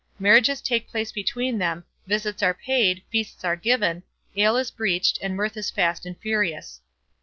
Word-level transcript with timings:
Marriages 0.17 0.61
take 0.63 0.87
place 0.89 1.11
between 1.11 1.59
them, 1.59 1.83
visits 2.07 2.41
are 2.41 2.55
paid, 2.55 3.03
feasts 3.11 3.43
are 3.45 3.55
given, 3.55 4.01
ale 4.35 4.57
is 4.57 4.71
breached, 4.71 5.19
and 5.21 5.35
mirth 5.35 5.55
is 5.55 5.69
fast 5.69 6.07
and 6.07 6.17
furious. 6.19 6.81